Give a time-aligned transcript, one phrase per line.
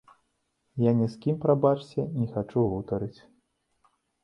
[0.83, 3.17] Я ні з кім, прабачце, не хачу гутарыць.